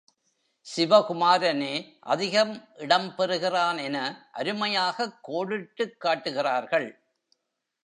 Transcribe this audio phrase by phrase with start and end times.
[0.75, 1.97] சிவகுமாரனே
[1.99, 2.67] அதிகம்
[2.75, 4.29] இடம் பெறுகின்றான் என
[4.33, 7.03] அருமையாகக் கோடிட்டுக் காட்டுகிறார்கள்.